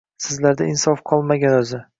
[0.27, 1.87] Sizlarda insof qolmagan o`zi